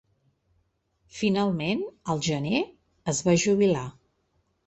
Finalment, 1.17 1.83
al 2.15 2.23
gener, 2.29 2.63
es 3.13 3.23
va 3.27 3.37
jubilar. 3.47 3.87